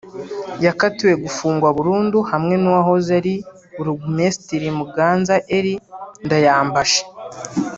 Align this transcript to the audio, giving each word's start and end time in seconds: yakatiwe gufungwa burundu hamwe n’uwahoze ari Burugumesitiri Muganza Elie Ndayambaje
yakatiwe 0.65 1.13
gufungwa 1.23 1.67
burundu 1.77 2.17
hamwe 2.31 2.55
n’uwahoze 2.57 3.09
ari 3.19 3.35
Burugumesitiri 3.75 4.67
Muganza 4.79 5.33
Elie 5.57 5.83
Ndayambaje 6.25 7.01